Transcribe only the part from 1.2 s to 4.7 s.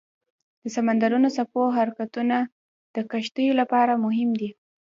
څپو حرکتونه د کشتیو لپاره مهم دي.